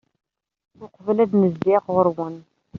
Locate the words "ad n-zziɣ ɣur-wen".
1.23-2.35